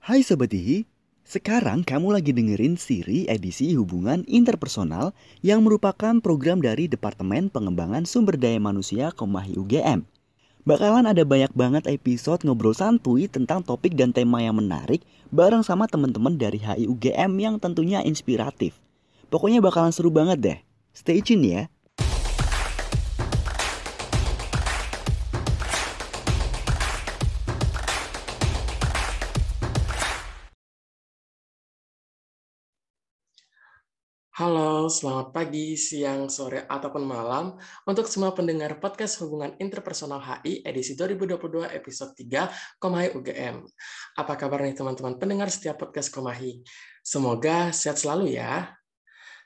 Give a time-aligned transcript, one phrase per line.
[0.00, 0.88] Hai Sobat Ihi,
[1.28, 5.12] sekarang kamu lagi dengerin siri edisi hubungan interpersonal
[5.44, 10.08] yang merupakan program dari Departemen Pengembangan Sumber Daya Manusia Komahi UGM.
[10.64, 15.84] Bakalan ada banyak banget episode ngobrol santuy tentang topik dan tema yang menarik bareng sama
[15.84, 18.80] teman-teman dari HI UGM yang tentunya inspiratif.
[19.28, 20.58] Pokoknya bakalan seru banget deh.
[20.96, 21.62] Stay tune ya.
[34.40, 40.96] Halo, selamat pagi, siang, sore, ataupun malam untuk semua pendengar podcast Hubungan Interpersonal HI edisi
[40.96, 43.60] 2022 episode 3 Komahi UGM.
[44.16, 46.64] Apa kabar nih teman-teman pendengar setiap podcast Komahi?
[47.04, 48.79] Semoga sehat selalu ya.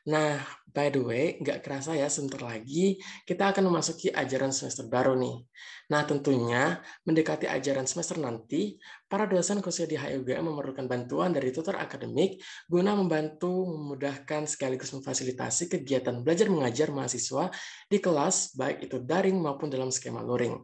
[0.04, 0.36] Nah,
[0.68, 5.40] by the way, nggak kerasa ya sebentar lagi kita akan memasuki ajaran semester baru nih.
[5.88, 6.77] Nah, tentunya
[7.08, 8.77] mendekati ajaran semester nanti,
[9.08, 12.36] para dosen khususnya di HUGM memerlukan bantuan dari tutor akademik
[12.68, 17.48] guna membantu memudahkan sekaligus memfasilitasi kegiatan belajar mengajar mahasiswa
[17.89, 20.61] di kelas, baik itu daring maupun dalam skema luring.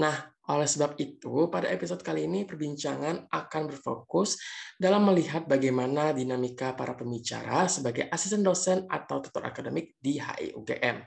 [0.00, 0.14] Nah,
[0.56, 4.40] oleh sebab itu, pada episode kali ini perbincangan akan berfokus
[4.74, 11.06] dalam melihat bagaimana dinamika para pembicara sebagai asisten dosen atau tutor akademik di HI UGM.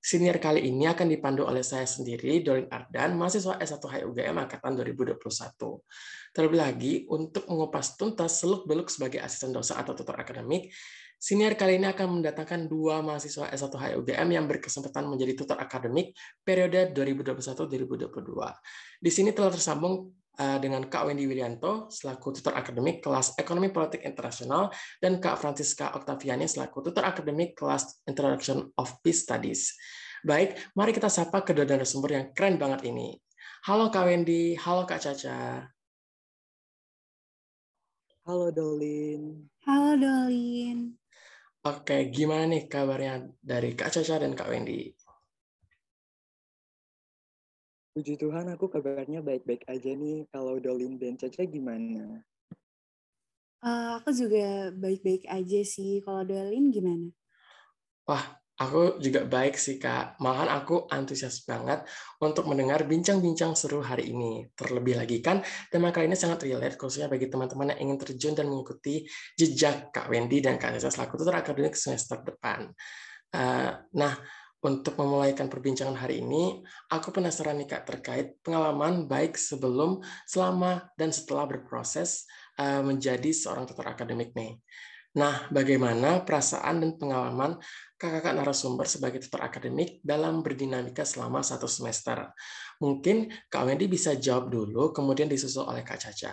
[0.00, 4.72] Senior kali ini akan dipandu oleh saya sendiri, Dolin Ardan, mahasiswa S1 HI UGM Angkatan
[4.72, 5.20] 2021.
[6.32, 10.72] Terlebih lagi, untuk mengupas tuntas seluk-beluk sebagai asisten dosen atau tutor akademik,
[11.20, 16.96] Senior kali ini akan mendatangkan dua mahasiswa S1 HUGM yang berkesempatan menjadi tutor akademik periode
[16.96, 18.08] 2021-2022.
[19.04, 24.00] Di sini telah tersambung eh, dengan Kak Wendy Wilianto selaku tutor akademik kelas Ekonomi Politik
[24.08, 29.76] Internasional dan Kak Francisca Octaviani selaku tutor akademik kelas Introduction of Peace Studies.
[30.24, 33.20] Baik, mari kita sapa kedua narasumber yang keren banget ini.
[33.68, 35.68] Halo Kak Wendy, halo Kak Caca.
[38.24, 39.52] Halo Dolin.
[39.68, 40.99] Halo Dolin.
[41.60, 44.96] Oke, gimana nih kabarnya dari Kak Caca dan Kak Wendy?
[47.92, 50.24] Puji Tuhan aku kabarnya baik-baik aja nih.
[50.32, 52.24] Kalau Dolin dan Caca gimana?
[53.60, 56.00] Uh, aku juga baik-baik aja sih.
[56.00, 57.12] Kalau Dolin gimana?
[58.08, 60.20] Wah, Aku juga baik sih, Kak.
[60.20, 61.80] Malahan aku antusias banget
[62.20, 64.52] untuk mendengar bincang-bincang seru hari ini.
[64.52, 65.40] Terlebih lagi kan,
[65.72, 70.12] tema kali ini sangat relate, khususnya bagi teman-teman yang ingin terjun dan mengikuti jejak Kak
[70.12, 72.68] Wendy dan Kak Nisa selaku tutor akademik semester depan.
[73.32, 74.14] Eh, nah,
[74.60, 76.60] untuk memulaikan perbincangan hari ini,
[76.92, 82.28] aku penasaran nih Kak terkait pengalaman baik sebelum, selama, dan setelah berproses
[82.60, 84.60] eh, menjadi seorang tutor akademik nih.
[85.10, 87.58] Nah, bagaimana perasaan dan pengalaman
[88.00, 92.32] kakak-kakak narasumber sebagai tutor akademik dalam berdinamika selama satu semester?
[92.80, 96.32] Mungkin Kak Wendy bisa jawab dulu, kemudian disusul oleh Kak Caca.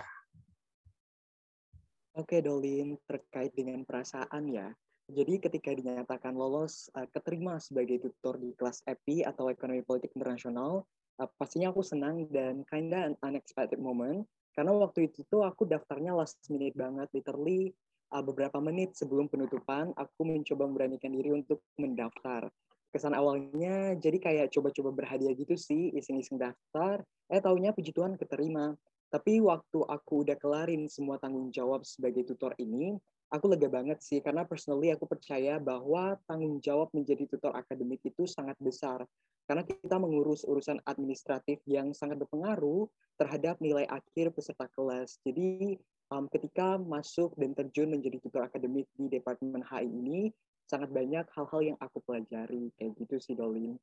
[2.16, 4.72] Oke, Dolin, terkait dengan perasaan ya.
[5.11, 10.88] Jadi ketika dinyatakan lolos uh, keterima sebagai tutor di kelas EPI atau Ekonomi Politik Internasional,
[11.19, 14.23] uh, pastinya aku senang dan kinda an unexpected moment.
[14.55, 17.75] Karena waktu itu tuh aku daftarnya last minute banget, literally
[18.12, 22.47] uh, beberapa menit sebelum penutupan, aku mencoba memberanikan diri untuk mendaftar.
[22.91, 28.73] Kesan awalnya jadi kayak coba-coba berhadiah gitu sih, iseng-iseng daftar, eh taunya puji Tuhan keterima.
[29.07, 32.96] Tapi waktu aku udah kelarin semua tanggung jawab sebagai tutor ini,
[33.31, 38.23] aku lega banget sih karena personally aku percaya bahwa tanggung jawab menjadi tutor akademik itu
[38.23, 39.03] sangat besar
[39.47, 45.23] karena kita mengurus urusan administratif yang sangat berpengaruh terhadap nilai akhir peserta kelas.
[45.23, 45.79] Jadi
[46.12, 50.19] um, ketika masuk dan terjun menjadi tutor akademik di Departemen HI ini,
[50.68, 52.72] sangat banyak hal-hal yang aku pelajari.
[52.75, 53.79] Kayak gitu sih, Dolin.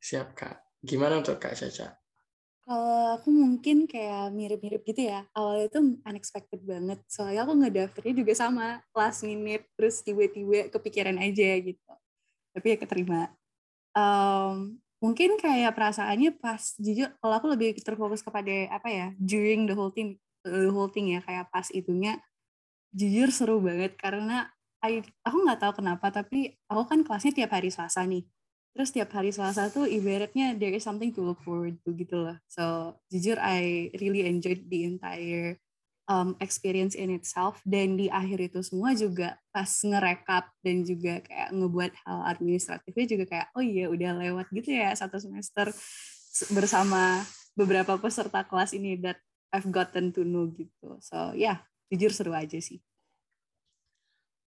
[0.00, 0.56] Siap, Kak.
[0.84, 1.98] Gimana untuk Kak Caca?
[2.66, 5.22] Kalau aku mungkin kayak mirip-mirip gitu ya.
[5.38, 6.98] Awalnya itu unexpected banget.
[7.06, 11.92] Soalnya aku ngedaftarnya juga sama, last minute, terus tiba-tiba kepikiran aja gitu.
[12.50, 13.30] Tapi ya keterima.
[13.94, 19.76] Um, mungkin kayak perasaannya pas jujur kalau aku lebih terfokus kepada apa ya during the
[19.76, 22.22] whole thing the whole thing ya kayak pas itunya
[22.94, 24.48] jujur seru banget karena
[24.84, 28.22] I, aku nggak tahu kenapa tapi aku kan kelasnya tiap hari Selasa nih.
[28.76, 32.36] Terus tiap hari Selasa tuh ibaratnya there is something to look forward to gitu loh.
[32.46, 35.58] So jujur I really enjoyed the entire
[36.06, 37.58] um, experience in itself.
[37.64, 43.24] Dan di akhir itu semua juga pas ngerekap dan juga kayak ngebuat hal administratifnya juga
[43.26, 45.72] kayak oh iya udah lewat gitu ya satu semester
[46.52, 47.24] bersama
[47.56, 49.16] beberapa peserta kelas ini that
[49.54, 50.98] I've gotten to know gitu.
[51.02, 51.56] So ya, yeah,
[51.92, 52.82] jujur seru aja sih.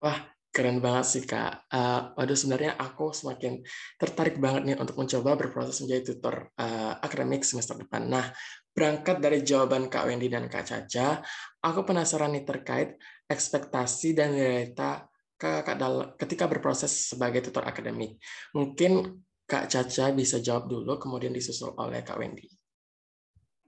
[0.03, 1.65] Wah, Keren banget sih Kak.
[1.65, 3.65] Uh, waduh sebenarnya aku semakin
[3.97, 8.05] tertarik banget nih untuk mencoba berproses menjadi tutor uh, akademik semester depan.
[8.05, 8.29] Nah,
[8.69, 11.25] berangkat dari jawaban Kak Wendy dan Kak Caca,
[11.57, 15.09] aku penasaran nih terkait ekspektasi dan realita
[15.41, 15.73] Kak
[16.21, 18.21] ketika berproses sebagai tutor akademik.
[18.53, 22.45] Mungkin Kak Caca bisa jawab dulu, kemudian disusul oleh Kak Wendy.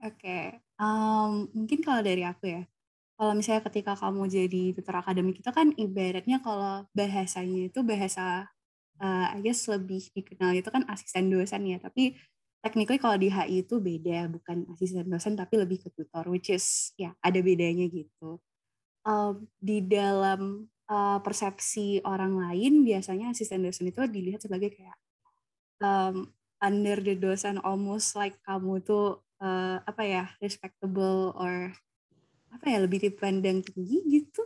[0.04, 2.62] Oke, um, mungkin kalau dari aku ya,
[3.16, 8.44] kalau misalnya ketika kamu jadi tutor akademik itu kan ibaratnya kalau bahasanya itu bahasa
[9.00, 12.12] uh, I guess lebih dikenal itu kan asisten dosen ya, tapi
[12.60, 16.92] technically kalau di HI itu beda, bukan asisten dosen tapi lebih ke tutor, which is
[17.00, 18.36] ya ada bedanya gitu.
[19.06, 24.96] Um, di dalam uh, persepsi orang lain biasanya asisten dosen itu dilihat sebagai kayak
[25.80, 26.28] um,
[26.60, 31.72] under the dosen almost like kamu tuh uh, apa ya respectable or
[32.52, 34.42] apa ya lebih dipandang tinggi gitu.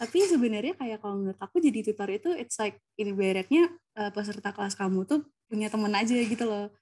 [0.00, 3.68] Tapi sebenarnya kayak kalau menurut aku jadi tutor itu it's like ibaratnya
[4.00, 5.20] uh, peserta kelas kamu tuh
[5.50, 6.72] punya temen aja gitu loh.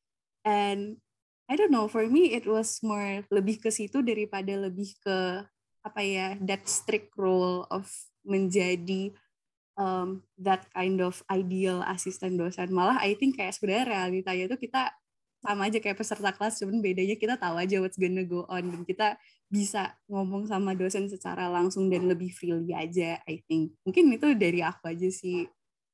[0.46, 1.02] And
[1.50, 5.42] I don't know for me it was more lebih ke situ daripada lebih ke
[5.82, 7.88] apa ya that strict role of
[8.22, 9.16] menjadi
[9.78, 12.74] um, that kind of ideal asisten dosen.
[12.74, 14.90] Malah I think kayak sebenarnya realitanya itu kita
[15.38, 18.66] sama aja kayak peserta kelas cuman bedanya kita tahu aja what's gonna go on.
[18.68, 19.14] Dan kita
[19.48, 23.72] bisa ngomong sama dosen secara langsung dan lebih freely aja I think.
[23.86, 25.46] Mungkin itu dari aku aja sih.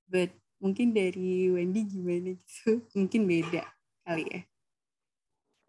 [0.08, 0.32] But
[0.64, 2.80] mungkin dari Wendy gimana gitu?
[2.98, 3.68] Mungkin beda
[4.08, 4.42] kali ya.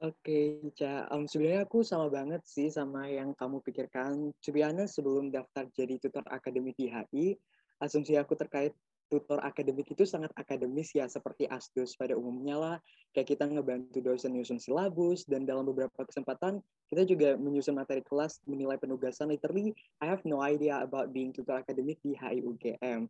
[0.03, 1.07] Oke, okay, Ca.
[1.07, 4.35] Um, sebenarnya aku sama banget sih sama yang kamu pikirkan.
[4.43, 7.39] Sebenarnya sebelum daftar jadi tutor akademik di HI,
[7.81, 8.75] asumsi aku terkait
[9.05, 12.77] tutor akademik itu sangat akademis ya seperti asdos pada umumnya lah.
[13.13, 18.41] Kayak kita ngebantu dosen nyusun silabus dan dalam beberapa kesempatan kita juga menyusun materi kelas
[18.49, 19.77] menilai penugasan literally.
[20.01, 23.07] I have no idea about being tutor akademik di HIUGM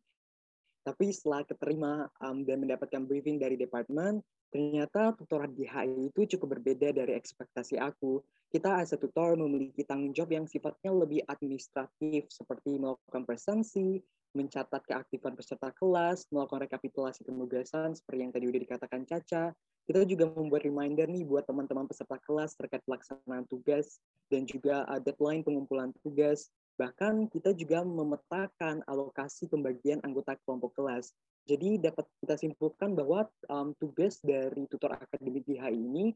[0.85, 4.21] tapi setelah keterima um, dan mendapatkan briefing dari departemen
[4.53, 8.21] ternyata tutor di HI itu cukup berbeda dari ekspektasi aku.
[8.53, 13.99] Kita as a tutor memiliki tanggung jawab yang sifatnya lebih administratif seperti melakukan presensi,
[14.35, 19.55] mencatat keaktifan peserta kelas, melakukan rekapitulasi penugasan seperti yang tadi udah dikatakan Caca.
[19.85, 24.99] Kita juga membuat reminder nih buat teman-teman peserta kelas terkait pelaksanaan tugas dan juga uh,
[24.99, 26.51] deadline pengumpulan tugas.
[26.75, 31.15] Bahkan kita juga memetakan alokasi pembagian anggota kelompok kelas.
[31.45, 36.11] Jadi dapat kita simpulkan bahwa um, tugas dari tutor akademik HI ini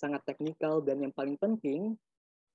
[0.00, 1.94] sangat teknikal dan yang paling penting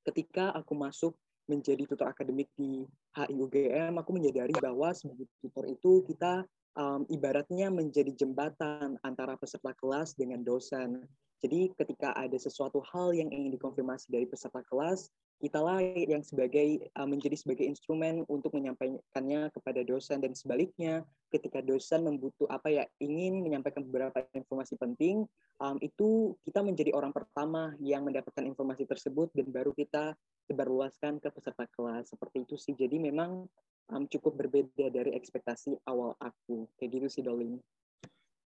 [0.04, 1.14] ketika aku masuk
[1.48, 2.84] menjadi tutor akademik di
[3.16, 6.44] HIUGM, aku menyadari bahwa sebagai tutor itu kita
[6.76, 11.08] um, ibaratnya menjadi jembatan antara peserta kelas dengan dosen.
[11.42, 16.90] Jadi ketika ada sesuatu hal yang ingin dikonfirmasi dari peserta kelas, kita lah yang sebagai
[16.98, 22.84] uh, menjadi sebagai instrumen untuk menyampaikannya kepada dosen dan sebaliknya ketika dosen membutuh apa ya
[22.98, 25.30] ingin menyampaikan beberapa informasi penting
[25.62, 30.18] um, itu kita menjadi orang pertama yang mendapatkan informasi tersebut dan baru kita
[30.48, 32.16] sebarluaskan ke peserta kelas.
[32.16, 32.74] Seperti itu sih.
[32.74, 33.46] Jadi memang
[33.92, 36.66] um, cukup berbeda dari ekspektasi awal aku.
[36.80, 37.60] Kayak gitu sih Dolin.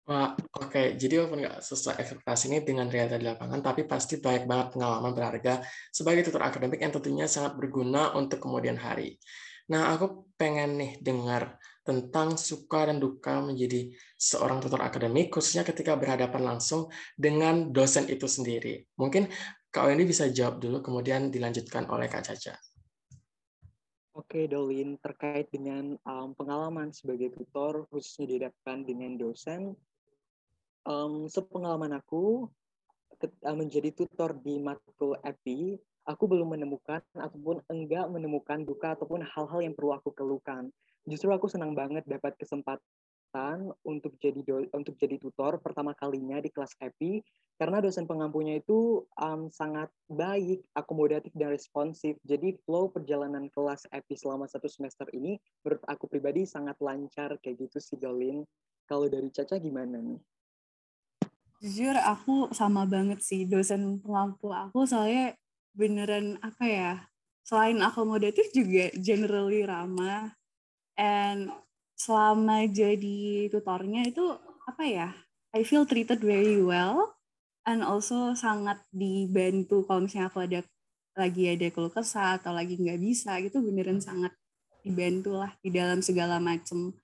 [0.09, 0.73] Wah, oke.
[0.73, 0.87] Okay.
[0.97, 5.13] Jadi walaupun nggak sesuai ekspektasi ini dengan realita di lapangan, tapi pasti banyak banget pengalaman
[5.13, 5.61] berharga
[5.93, 9.21] sebagai tutor akademik yang tentunya sangat berguna untuk kemudian hari.
[9.71, 15.95] Nah, aku pengen nih dengar tentang suka dan duka menjadi seorang tutor akademik, khususnya ketika
[15.95, 18.91] berhadapan langsung dengan dosen itu sendiri.
[18.99, 19.31] Mungkin
[19.71, 22.59] Kak Wendy bisa jawab dulu, kemudian dilanjutkan oleh Kak Caca.
[24.19, 29.79] Oke, Dolin, terkait dengan um, pengalaman sebagai tutor, khususnya dihadapkan dengan dosen,
[30.87, 32.49] um, sepengalaman aku
[33.21, 35.77] uh, menjadi tutor di matkul EPI,
[36.09, 40.73] aku belum menemukan ataupun enggak menemukan duka ataupun hal-hal yang perlu aku keluhkan.
[41.05, 46.51] Justru aku senang banget dapat kesempatan untuk jadi do, untuk jadi tutor pertama kalinya di
[46.53, 47.25] kelas EPI
[47.61, 52.17] karena dosen pengampunya itu um, sangat baik, akomodatif dan responsif.
[52.25, 57.69] Jadi flow perjalanan kelas EPI selama satu semester ini menurut aku pribadi sangat lancar kayak
[57.69, 58.49] gitu sih Dolin.
[58.89, 60.19] Kalau dari Caca gimana nih?
[61.61, 65.37] Jujur aku sama banget sih dosen pengampu aku soalnya
[65.77, 66.93] beneran apa ya
[67.45, 70.33] selain akomodatif juga generally ramah.
[70.97, 71.53] And
[72.01, 74.25] selama jadi tutornya itu
[74.65, 75.09] apa ya
[75.53, 77.21] I feel treated very well
[77.69, 80.61] and also sangat dibantu kalau misalnya aku ada
[81.13, 84.33] lagi ada keluh kesah atau lagi nggak bisa gitu beneran sangat
[84.81, 86.95] dibantu lah di dalam segala macam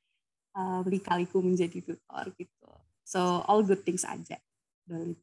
[0.56, 2.70] uh, lika-liku menjadi tutor gitu
[3.06, 4.36] so all good things aja
[4.82, 5.14] dari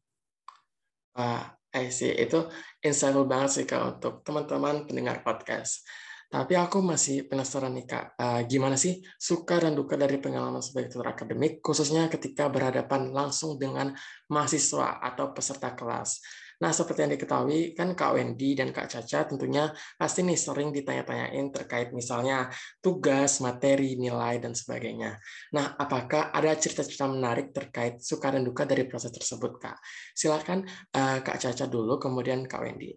[1.13, 1.45] Wah,
[1.77, 2.09] I see.
[2.09, 2.49] Itu
[2.81, 5.85] insightful banget sih Kak untuk teman-teman pendengar podcast.
[6.33, 10.89] Tapi aku masih penasaran nih Kak, uh, gimana sih suka dan duka dari pengalaman sebagai
[10.89, 13.93] tutor akademik, khususnya ketika berhadapan langsung dengan
[14.33, 16.17] mahasiswa atau peserta kelas.
[16.62, 21.50] Nah, seperti yang diketahui, kan Kak Wendy dan Kak Caca tentunya pasti nih sering ditanya-tanyain
[21.50, 22.51] terkait misalnya
[22.83, 25.17] tugas, materi, nilai, dan sebagainya.
[25.55, 29.77] Nah, apakah ada cerita-cerita menarik terkait suka dan duka dari proses tersebut, Kak?
[30.13, 32.93] Silakan uh, Kak Caca dulu, kemudian Kak Wendy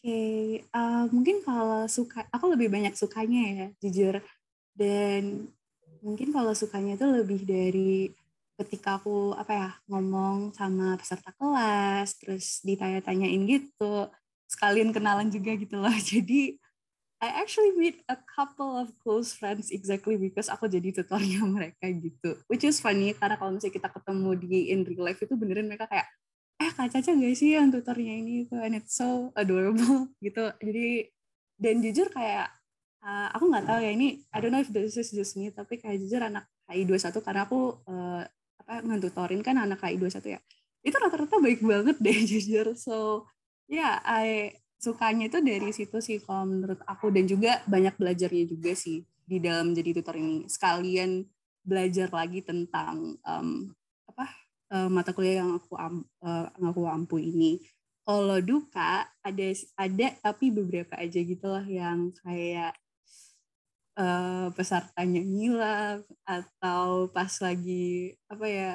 [0.00, 0.64] okay.
[0.72, 4.14] uh, mungkin kalau suka, aku lebih banyak sukanya ya, jujur.
[4.72, 5.52] Dan
[6.00, 8.08] mungkin kalau sukanya itu lebih dari
[8.60, 14.12] ketika aku apa ya ngomong sama peserta kelas, terus ditanya-tanyain gitu,
[14.46, 15.92] sekalian kenalan juga gitu loh.
[16.12, 16.60] Jadi
[17.20, 22.40] I actually meet a couple of close friends exactly because aku jadi tutornya mereka gitu.
[22.48, 25.84] Which is funny karena kalau misalnya kita ketemu di in real life itu beneran mereka
[25.84, 26.08] kayak
[26.60, 31.08] eh Kak Caca gak sih yang tutornya ini itu and it's so adorable gitu jadi
[31.56, 32.52] dan jujur kayak
[33.00, 35.80] uh, aku nggak tahu ya ini I don't know if this is just me tapi
[35.80, 38.22] kayak jujur anak KI 21 karena aku uh,
[38.70, 40.40] apa ngetutorin kan anak KI 21 ya.
[40.86, 42.78] Itu rata-rata baik banget deh jujur.
[42.78, 43.26] So
[43.66, 47.10] ya yeah, I sukanya itu dari situ sih kalau menurut aku.
[47.10, 50.46] Dan juga banyak belajarnya juga sih di dalam jadi tutor ini.
[50.46, 51.26] Sekalian
[51.66, 53.74] belajar lagi tentang um,
[54.06, 54.26] apa
[54.70, 57.58] uh, mata kuliah yang aku am, uh, aku ampu ini.
[58.06, 62.78] Kalau duka ada ada tapi beberapa aja gitu lah yang kayak
[64.00, 68.72] uh, pesertanya ngilang atau pas lagi apa ya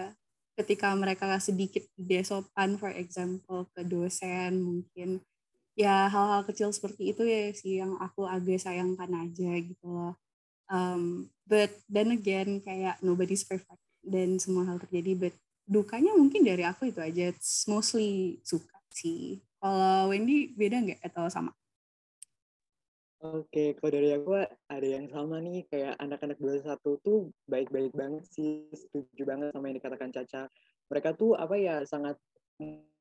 [0.56, 5.20] ketika mereka sedikit desopan for example ke dosen mungkin.
[5.76, 10.16] Ya hal-hal kecil seperti itu ya sih yang aku agak sayangkan aja gitu loh.
[10.72, 15.36] Um, but then again kayak nobody's perfect dan semua hal terjadi but
[15.68, 17.36] dukanya mungkin dari aku itu aja.
[17.36, 19.44] It's mostly suka sih.
[19.60, 21.52] Kalau Wendy beda nggak atau sama
[23.26, 24.38] Oke, kalau dari aku
[24.70, 29.82] ada yang sama nih, kayak anak-anak 21 tuh baik-baik banget sih, setuju banget sama yang
[29.82, 30.46] dikatakan Caca.
[30.94, 32.22] Mereka tuh apa ya, sangat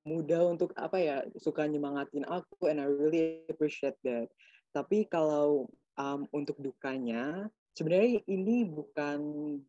[0.08, 4.32] mudah untuk apa ya, suka nyemangatin aku, and I really appreciate that.
[4.72, 5.68] Tapi kalau
[6.00, 9.18] um, untuk dukanya, sebenarnya ini bukan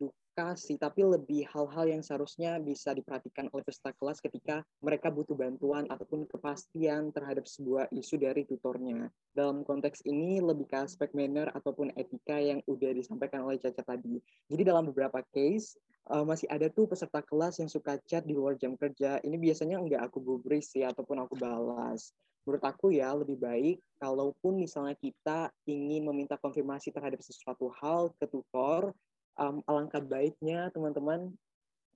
[0.00, 5.32] duka kasih, tapi lebih hal-hal yang seharusnya bisa diperhatikan oleh peserta kelas ketika mereka butuh
[5.32, 9.08] bantuan ataupun kepastian terhadap sebuah isu dari tutornya.
[9.32, 14.20] Dalam konteks ini lebih ke aspek manner ataupun etika yang udah disampaikan oleh Caca tadi.
[14.52, 15.80] Jadi dalam beberapa case,
[16.12, 19.18] uh, masih ada tuh peserta kelas yang suka chat di luar jam kerja.
[19.24, 22.12] Ini biasanya nggak aku gubris sih ataupun aku balas.
[22.46, 28.30] Menurut aku ya lebih baik kalaupun misalnya kita ingin meminta konfirmasi terhadap sesuatu hal ke
[28.30, 28.94] tutor,
[29.36, 31.32] um, alangkah baiknya teman-teman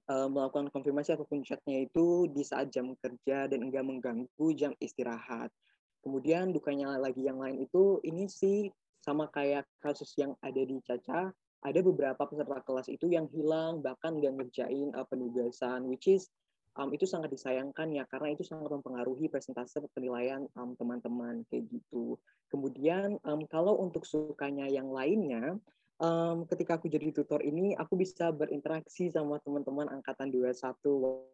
[0.09, 5.49] uh, melakukan konfirmasi ataupun chatnya itu di saat jam kerja dan enggak mengganggu jam istirahat.
[6.01, 11.33] Kemudian dukanya lagi yang lain itu ini sih sama kayak kasus yang ada di Caca,
[11.61, 16.29] ada beberapa peserta kelas itu yang hilang bahkan nggak ngerjain uh, penugasan, which is
[16.77, 22.17] um, itu sangat disayangkan ya karena itu sangat mempengaruhi presentase penilaian teman teman-teman kayak gitu.
[22.49, 25.61] Kemudian um, kalau untuk sukanya yang lainnya,
[26.01, 30.75] um, ketika aku jadi tutor ini aku bisa berinteraksi sama teman-teman angkatan 21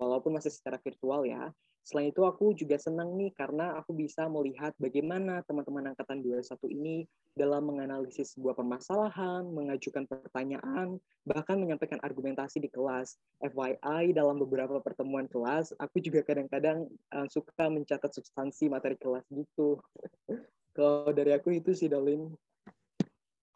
[0.02, 1.54] walaupun masih secara virtual ya.
[1.86, 6.42] Selain itu aku juga senang nih karena aku bisa melihat bagaimana teman-teman angkatan 21
[6.74, 7.06] ini
[7.38, 13.14] dalam menganalisis sebuah permasalahan, mengajukan pertanyaan, bahkan menyampaikan argumentasi di kelas.
[13.38, 19.78] FYI dalam beberapa pertemuan kelas, aku juga kadang-kadang uh, suka mencatat substansi materi kelas gitu.
[20.76, 22.34] Kalau dari aku itu sih Dalin.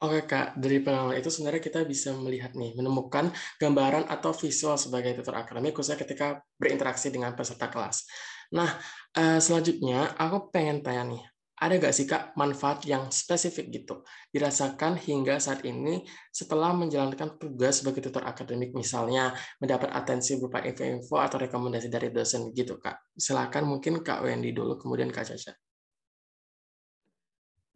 [0.01, 3.29] Oke Kak, dari pengalaman itu sebenarnya kita bisa melihat nih, menemukan
[3.61, 8.09] gambaran atau visual sebagai tutor akademik khususnya ketika berinteraksi dengan peserta kelas.
[8.57, 8.81] Nah,
[9.13, 11.23] eh, selanjutnya aku pengen tanya nih,
[11.61, 14.01] ada nggak sih Kak manfaat yang spesifik gitu
[14.33, 16.01] dirasakan hingga saat ini
[16.33, 22.57] setelah menjalankan tugas sebagai tutor akademik misalnya mendapat atensi berupa info-info atau rekomendasi dari dosen
[22.57, 23.13] gitu Kak.
[23.13, 25.53] Silakan mungkin Kak Wendy dulu kemudian Kak Caca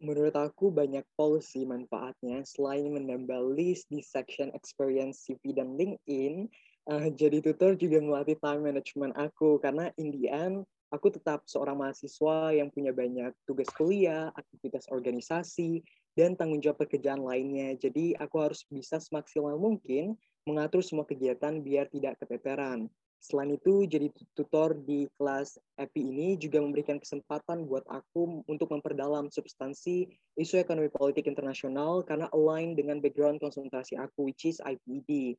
[0.03, 6.51] menurut aku banyak policy manfaatnya selain menambah list di section experience CV dan LinkedIn
[6.91, 11.75] uh, jadi tutor juga melatih time management aku karena in the end aku tetap seorang
[11.75, 15.83] mahasiswa yang punya banyak tugas kuliah, aktivitas organisasi,
[16.15, 17.75] dan tanggung jawab pekerjaan lainnya.
[17.75, 20.15] Jadi aku harus bisa semaksimal mungkin
[20.47, 22.87] mengatur semua kegiatan biar tidak keteteran.
[23.19, 29.33] Selain itu, jadi tutor di kelas EPI ini juga memberikan kesempatan buat aku untuk memperdalam
[29.33, 30.05] substansi
[30.37, 35.33] isu ekonomi politik internasional karena align dengan background konsentrasi aku, which is IPD.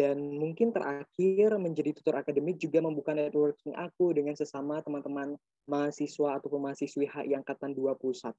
[0.00, 5.36] Dan mungkin terakhir menjadi tutor akademik juga membuka networking aku dengan sesama teman-teman
[5.68, 8.32] mahasiswa ataupun mahasiswi HI Angkatan 21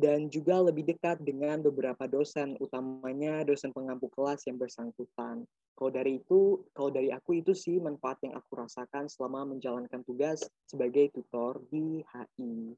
[0.00, 5.44] dan juga lebih dekat dengan beberapa dosen, utamanya dosen pengampu kelas yang bersangkutan.
[5.76, 10.40] Kalau dari itu, kalau dari aku itu sih manfaat yang aku rasakan selama menjalankan tugas
[10.64, 12.72] sebagai tutor di HI.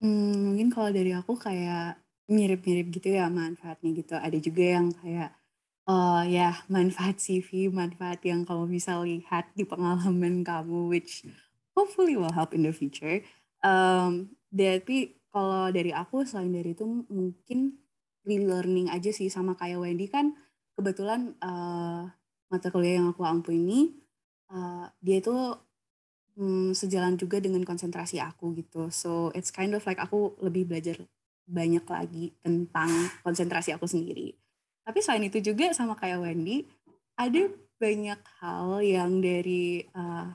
[0.00, 4.14] Hmm, mungkin kalau dari aku kayak mirip-mirip gitu ya manfaatnya gitu.
[4.18, 5.30] Ada juga yang kayak
[5.86, 11.24] uh, ya manfaat CV, manfaat yang kamu bisa lihat di pengalaman kamu, which
[11.72, 13.22] hopefully will help in the future.
[13.62, 17.78] Um, tapi kalau dari aku selain dari itu mungkin
[18.26, 20.34] relearning aja sih sama kayak Wendy kan
[20.74, 22.10] kebetulan uh,
[22.50, 23.94] mata kuliah yang aku ampu ini
[24.50, 25.34] uh, dia itu
[26.38, 28.90] um, sejalan juga dengan konsentrasi aku gitu.
[28.90, 30.98] So it's kind of like aku lebih belajar
[31.46, 32.90] banyak lagi tentang
[33.22, 34.34] konsentrasi aku sendiri.
[34.82, 36.66] Tapi selain itu juga sama kayak Wendy,
[37.18, 40.30] ada banyak hal yang dari uh,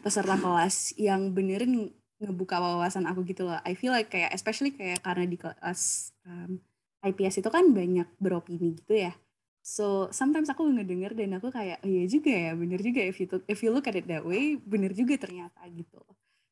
[0.00, 3.60] peserta kelas yang benerin ngebuka wawasan aku gitu loh.
[3.64, 6.60] I feel like kayak especially kayak karena di kelas um,
[7.04, 9.12] IPS itu kan banyak beropini gitu ya.
[9.66, 13.26] So sometimes aku ngedenger dan aku kayak oh iya juga ya, bener juga if you,
[13.50, 16.00] if you look at it that way, bener juga ternyata gitu.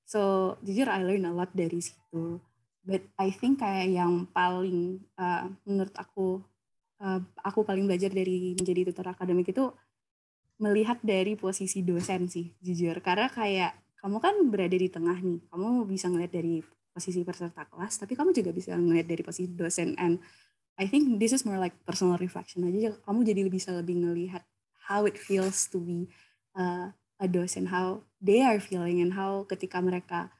[0.04, 2.42] So jujur I learn a lot dari situ
[2.84, 6.44] but I think kayak yang paling uh, menurut aku
[7.00, 9.72] uh, aku paling belajar dari menjadi tutor akademik itu
[10.60, 13.00] melihat dari posisi dosen sih jujur.
[13.00, 16.60] Karena kayak kamu kan berada di tengah nih kamu bisa ngeliat dari
[16.94, 19.96] posisi peserta kelas tapi kamu juga bisa ngeliat dari posisi dosen.
[19.98, 20.20] And
[20.78, 22.94] I think this is more like personal reflection aja.
[23.02, 24.44] Kamu jadi bisa lebih ngelihat
[24.86, 26.12] how it feels to be
[26.54, 30.30] uh, a dosen how they are feeling and how ketika mereka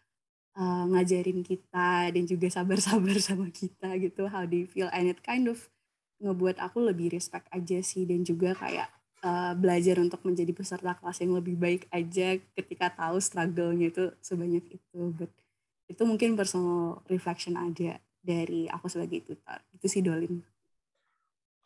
[0.59, 4.91] uh, ngajarin kita dan juga sabar-sabar sama kita gitu how they feel.
[4.91, 5.69] And it kind of
[6.23, 8.89] ngebuat aku lebih respect aja sih dan juga kayak
[9.27, 14.65] uh, belajar untuk menjadi peserta kelas yang lebih baik aja ketika tahu struggle-nya itu sebanyak
[14.79, 15.01] itu.
[15.13, 15.31] But
[15.91, 19.61] itu mungkin personal reflection aja dari aku sebagai tutor.
[19.77, 20.41] Itu sih Dolin.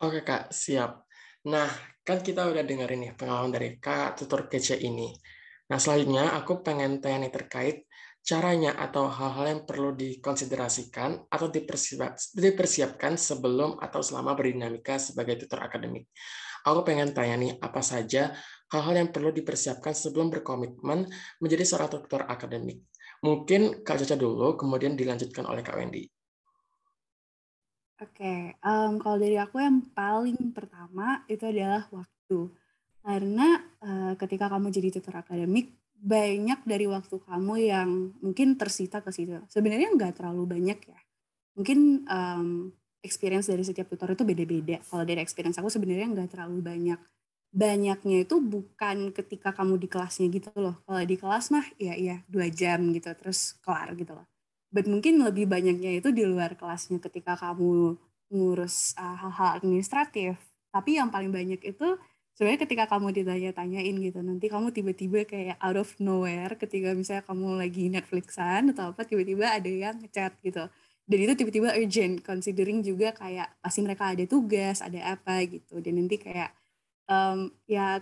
[0.03, 0.51] Oke kak.
[0.51, 0.91] Siap.
[1.47, 1.69] Nah
[2.03, 5.15] kan kita udah dengerin nih pengalaman dari kak tutor kece ini.
[5.71, 7.77] Nah selanjutnya aku pengen tanya nih terkait
[8.29, 11.49] caranya atau hal-hal yang perlu dikonsiderasikan atau
[12.37, 16.05] dipersiapkan sebelum atau selama berdinamika sebagai tutor akademik.
[16.61, 18.29] Aku pengen tanya nih, apa saja
[18.69, 21.09] hal-hal yang perlu dipersiapkan sebelum berkomitmen
[21.41, 22.85] menjadi seorang tutor akademik?
[23.25, 26.05] Mungkin Kak Caca dulu, kemudian dilanjutkan oleh Kak Wendy.
[27.99, 28.39] Oke, okay.
[28.63, 32.47] um, kalau dari aku yang paling pertama itu adalah waktu.
[32.99, 37.89] Karena uh, ketika kamu jadi tutor akademik, banyak dari waktu kamu yang
[38.23, 39.35] mungkin tersita ke situ.
[39.51, 40.99] Sebenarnya nggak terlalu banyak ya.
[41.59, 42.71] Mungkin um,
[43.03, 44.79] experience dari setiap tutor itu beda-beda.
[44.87, 46.99] Kalau dari experience aku sebenarnya nggak terlalu banyak.
[47.49, 50.79] Banyaknya itu bukan ketika kamu di kelasnya gitu loh.
[50.85, 54.27] Kalau di kelas mah ya iya dua jam gitu terus kelar gitu loh.
[54.69, 57.97] But mungkin lebih banyaknya itu di luar kelasnya ketika kamu
[58.29, 60.37] ngurus uh, hal-hal uh, administratif.
[60.69, 61.97] Tapi yang paling banyak itu
[62.39, 67.59] sebenarnya ketika kamu ditanya-tanyain gitu nanti kamu tiba-tiba kayak out of nowhere ketika misalnya kamu
[67.59, 70.63] lagi Netflixan atau apa tiba-tiba ada yang ngechat gitu.
[71.03, 75.83] Dan itu tiba-tiba urgent considering juga kayak pasti mereka ada tugas ada apa gitu.
[75.83, 76.55] Dan nanti kayak
[77.11, 77.99] um, ya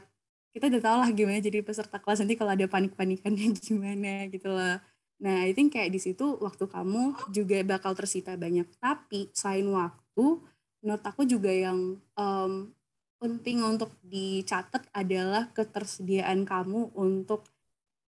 [0.54, 4.78] kita udah tau lah gimana jadi peserta kelas nanti kalau ada panik-panikannya gimana gitu loh.
[5.18, 8.70] Nah I think kayak di situ waktu kamu juga bakal tersita banyak.
[8.78, 10.46] Tapi selain waktu
[10.86, 12.70] menurut aku juga yang um,
[13.18, 17.50] penting untuk dicatat adalah ketersediaan kamu untuk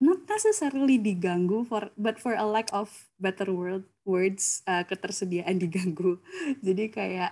[0.01, 2.91] not necessarily diganggu for but for a lack of
[3.21, 6.19] better word words uh, ketersediaan diganggu.
[6.59, 7.31] Jadi kayak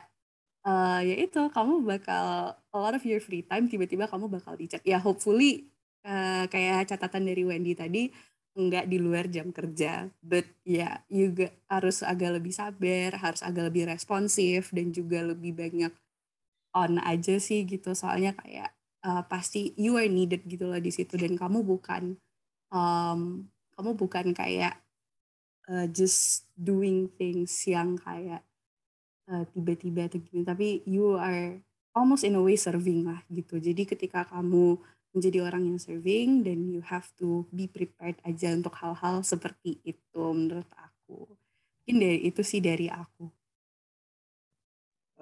[0.66, 4.82] uh, ya itu kamu bakal a lot of your free time tiba-tiba kamu bakal dicat.
[4.88, 5.68] Ya hopefully
[6.08, 8.10] uh, kayak catatan dari Wendy tadi
[8.54, 13.74] nggak di luar jam kerja but ya yeah, juga harus agak lebih sabar harus agak
[13.74, 15.90] lebih responsif dan juga lebih banyak
[16.74, 17.94] on aja sih gitu.
[17.94, 18.74] Soalnya kayak
[19.06, 21.16] uh, pasti you are needed gitu loh di situ.
[21.16, 22.18] Dan kamu bukan
[22.74, 24.82] um, kamu bukan kayak
[25.70, 28.42] uh, just doing things yang kayak
[29.30, 30.42] uh, tiba-tiba atau gini.
[30.44, 31.62] Tapi you are
[31.94, 33.62] almost in a way serving lah gitu.
[33.62, 34.82] Jadi ketika kamu
[35.14, 40.24] menjadi orang yang serving dan you have to be prepared aja untuk hal-hal seperti itu
[40.34, 41.30] menurut aku.
[41.86, 43.30] Mungkin dari itu sih dari aku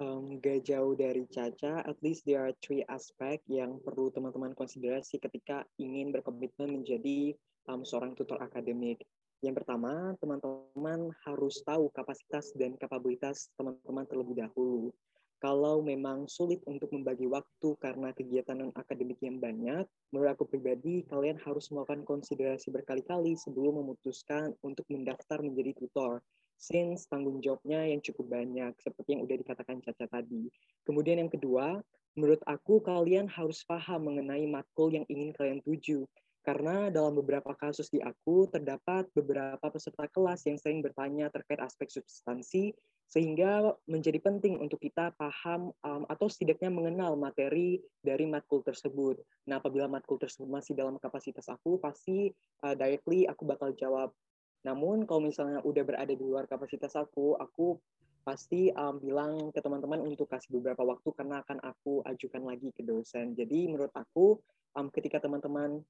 [0.00, 5.18] um, gak jauh dari Caca, at least there are three aspek yang perlu teman-teman konsiderasi
[5.20, 7.34] ketika ingin berkomitmen menjadi
[7.68, 9.02] um, seorang tutor akademik.
[9.42, 14.94] Yang pertama, teman-teman harus tahu kapasitas dan kapabilitas teman-teman terlebih dahulu.
[15.42, 19.82] kalau memang sulit untuk membagi waktu karena kegiatan non akademik yang banyak,
[20.14, 26.22] menurut aku pribadi kalian harus melakukan konsiderasi berkali-kali sebelum memutuskan untuk mendaftar menjadi tutor.
[26.62, 30.46] Since tanggung jawabnya yang cukup banyak, seperti yang udah dikatakan Caca tadi.
[30.86, 31.82] Kemudian yang kedua,
[32.14, 36.06] menurut aku kalian harus paham mengenai matkul yang ingin kalian tuju.
[36.46, 41.90] Karena dalam beberapa kasus di aku, terdapat beberapa peserta kelas yang sering bertanya terkait aspek
[41.90, 42.74] substansi,
[43.10, 49.18] sehingga menjadi penting untuk kita paham um, atau setidaknya mengenal materi dari matkul tersebut.
[49.50, 52.30] Nah, apabila matkul tersebut masih dalam kapasitas aku, pasti
[52.62, 54.14] uh, directly aku bakal jawab.
[54.62, 57.78] Namun, kalau misalnya udah berada di luar kapasitas aku, aku
[58.22, 62.86] pasti um, bilang ke teman-teman untuk kasih beberapa waktu karena akan aku ajukan lagi ke
[62.86, 63.34] dosen.
[63.34, 64.38] Jadi, menurut aku,
[64.78, 65.82] um, ketika teman-teman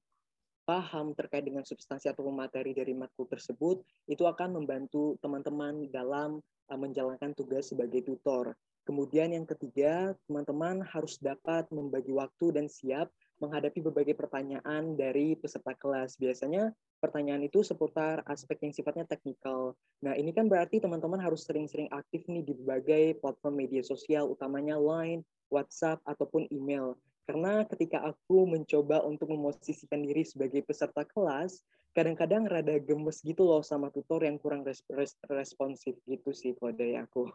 [0.63, 6.41] paham terkait dengan substansi atau materi dari matkul tersebut, itu akan membantu teman-teman dalam
[6.73, 8.57] uh, menjalankan tugas sebagai tutor.
[8.83, 13.07] Kemudian yang ketiga, teman-teman harus dapat membagi waktu dan siap
[13.41, 16.17] menghadapi berbagai pertanyaan dari peserta kelas.
[16.17, 19.75] Biasanya pertanyaan itu seputar aspek yang sifatnya teknikal.
[19.99, 24.79] Nah, ini kan berarti teman-teman harus sering-sering aktif nih di berbagai platform media sosial, utamanya
[24.79, 26.95] Line, WhatsApp, ataupun email.
[27.23, 31.63] Karena ketika aku mencoba untuk memosisikan diri sebagai peserta kelas,
[31.95, 34.65] kadang-kadang rada gemes gitu loh sama tutor yang kurang
[35.29, 37.31] responsif gitu sih kalau dari aku.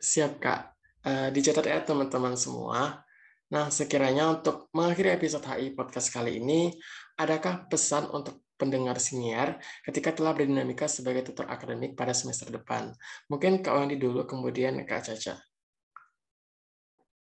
[0.00, 0.74] Siap Kak.
[1.04, 3.04] Uh, dicatat ya teman-teman semua.
[3.52, 6.72] Nah, sekiranya untuk mengakhiri episode HI Podcast kali ini,
[7.20, 12.96] adakah pesan untuk pendengar senior ketika telah berdinamika sebagai tutor akademik pada semester depan?
[13.28, 15.36] Mungkin Kak Wandi dulu, kemudian Kak Caca.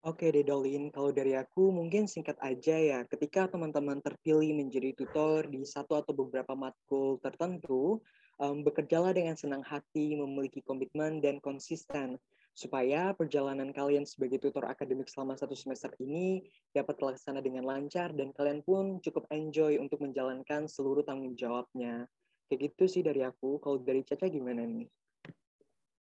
[0.04, 3.00] Oke deh Dolin, kalau dari aku mungkin singkat aja ya.
[3.08, 8.04] Ketika teman-teman terpilih menjadi tutor di satu atau beberapa matkul tertentu,
[8.36, 12.20] um, bekerjalah dengan senang hati, memiliki komitmen dan konsisten
[12.54, 18.30] supaya perjalanan kalian sebagai tutor akademik selama satu semester ini dapat terlaksana dengan lancar dan
[18.30, 22.06] kalian pun cukup enjoy untuk menjalankan seluruh tanggung jawabnya.
[22.48, 23.58] Kayak gitu sih dari aku.
[23.58, 24.86] Kalau dari Caca gimana nih?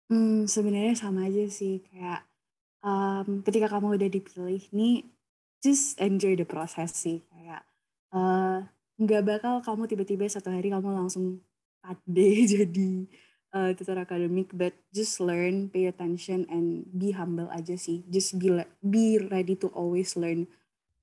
[0.09, 2.25] Hmm, sebenarnya sama aja sih kayak
[2.81, 5.05] um, ketika kamu udah dipilih nih
[5.61, 7.61] just enjoy the process sih kayak
[8.09, 8.65] uh,
[8.99, 11.45] nggak bakal kamu tiba-tiba satu hari kamu langsung
[11.77, 13.05] pade jadi
[13.53, 18.49] uh, tutor akademik but just learn pay attention and be humble aja sih just be
[18.81, 20.45] be ready to always learn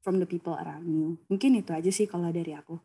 [0.02, 2.78] from the people around you mungkin itu aja sih kalau dari aku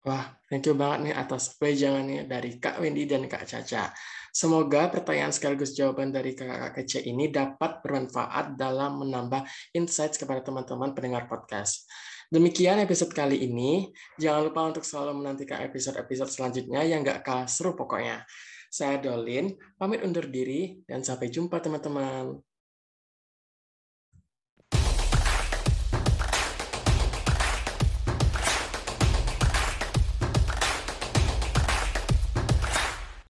[0.00, 3.92] Wah, thank you banget nih atas wejangannya dari Kak Wendy dan Kak Caca.
[4.32, 9.44] Semoga pertanyaan sekaligus jawaban dari kakak kece ini dapat bermanfaat dalam menambah
[9.76, 11.84] insights kepada teman-teman pendengar podcast.
[12.30, 13.90] Demikian episode kali ini.
[14.14, 18.22] Jangan lupa untuk selalu menantikan episode-episode selanjutnya yang gak kalah seru pokoknya.
[18.70, 22.38] Saya Dolin, pamit undur diri dan sampai jumpa teman-teman.